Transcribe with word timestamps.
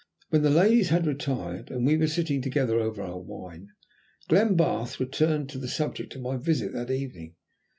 When 0.29 0.41
the 0.41 0.49
ladies 0.49 0.89
had 0.89 1.05
retired, 1.05 1.69
and 1.69 1.85
we 1.85 1.95
were 1.95 2.07
sitting 2.07 2.41
together 2.41 2.79
over 2.79 3.03
our 3.03 3.19
wine, 3.21 3.67
Glenbarth 4.29 4.99
returned 4.99 5.49
to 5.49 5.59
the 5.59 5.67
subject 5.67 6.15
of 6.15 6.23
my 6.23 6.37
visit 6.37 6.73
that 6.73 6.89
evening. 6.89 7.35